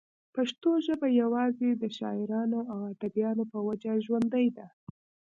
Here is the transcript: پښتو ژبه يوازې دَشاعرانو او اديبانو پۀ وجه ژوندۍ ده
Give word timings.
پښتو 0.35 0.69
ژبه 0.85 1.07
يوازې 1.21 1.69
دَشاعرانو 1.83 2.59
او 2.71 2.79
اديبانو 2.91 3.43
پۀ 3.51 3.57
وجه 3.67 3.93
ژوندۍ 4.05 4.47
ده 4.57 4.67